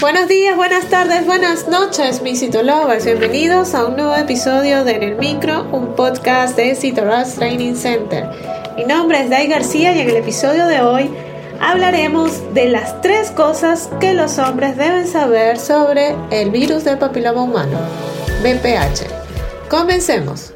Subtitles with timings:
[0.00, 3.04] Buenos días, buenas tardes, buenas noches, mis citolovers.
[3.04, 8.24] Bienvenidos a un nuevo episodio de En el Micro, un podcast de Citoras Training Center.
[8.78, 11.10] Mi nombre es Dai García y en el episodio de hoy
[11.60, 17.42] hablaremos de las tres cosas que los hombres deben saber sobre el virus del papiloma
[17.42, 17.78] humano,
[18.42, 19.68] BPH.
[19.68, 20.54] Comencemos.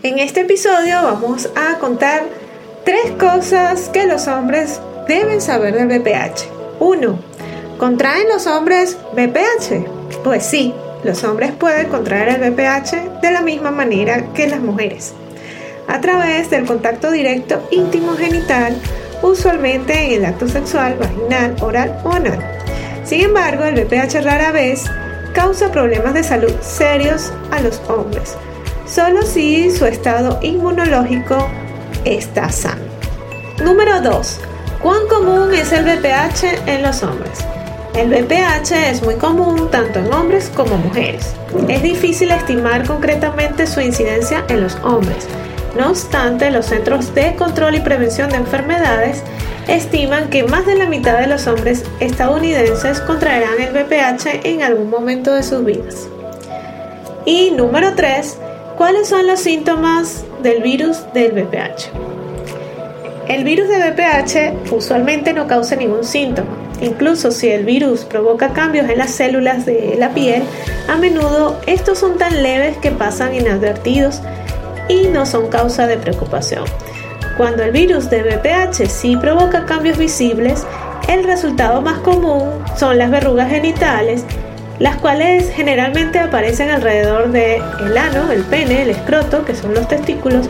[0.00, 2.22] En este episodio vamos a contar
[2.84, 6.44] tres cosas que los hombres deben saber del BPH.
[6.78, 7.18] 1.
[7.78, 10.22] ¿Contraen los hombres BPH?
[10.22, 15.14] Pues sí, los hombres pueden contraer el BPH de la misma manera que las mujeres,
[15.88, 18.80] a través del contacto directo íntimo genital,
[19.20, 22.38] usualmente en el acto sexual, vaginal, oral o anal.
[23.02, 24.84] Sin embargo, el BPH rara vez
[25.34, 28.36] causa problemas de salud serios a los hombres,
[28.88, 31.48] solo si su estado inmunológico
[32.04, 32.82] está sano.
[33.62, 34.40] Número 2.
[34.82, 37.38] ¿Cuán común es el BPH en los hombres?
[37.94, 41.34] El BPH es muy común tanto en hombres como mujeres.
[41.68, 45.26] Es difícil estimar concretamente su incidencia en los hombres.
[45.76, 49.22] No obstante, los Centros de Control y Prevención de Enfermedades
[49.66, 54.90] estiman que más de la mitad de los hombres estadounidenses contraerán el BPH en algún
[54.90, 56.08] momento de sus vidas.
[57.26, 58.38] Y número 3,
[58.78, 61.90] ¿cuáles son los síntomas del virus del BPH?
[63.28, 66.48] El virus de BPH usualmente no causa ningún síntoma.
[66.80, 70.44] Incluso si el virus provoca cambios en las células de la piel,
[70.88, 74.22] a menudo estos son tan leves que pasan inadvertidos
[74.88, 76.64] y no son causa de preocupación.
[77.36, 80.64] Cuando el virus de BPH sí provoca cambios visibles,
[81.08, 84.24] el resultado más común son las verrugas genitales,
[84.78, 89.88] las cuales generalmente aparecen alrededor del el ano, el pene, el escroto, que son los
[89.88, 90.48] testículos,